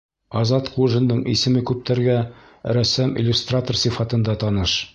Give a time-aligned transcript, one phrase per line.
[0.39, 2.15] Азат Ҡужиндың исеме күптәргә
[2.79, 4.79] рәссам-иллюстратор сифатында таныш.